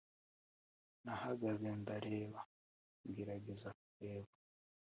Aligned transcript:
nahagaze 1.03 1.67
ndareba 1.81 2.41
ngerageza 3.07 3.69
kureba 3.81 4.31